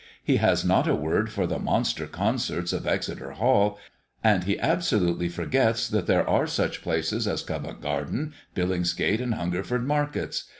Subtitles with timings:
[0.23, 3.77] He has not a word for the monster concerts of Exeter hall,
[4.23, 9.85] and he absolutely forgets that there are such places as Covent garden, Billingsgate, and Hungerford
[9.85, 10.45] markets.